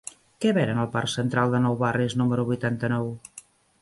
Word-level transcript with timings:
Què 0.45 0.53
venen 0.57 0.79
al 0.83 0.87
parc 0.95 1.11
Central 1.15 1.53
de 1.55 1.59
Nou 1.67 1.77
Barris 1.83 2.17
número 2.23 2.47
vuitanta-nou? 2.51 3.13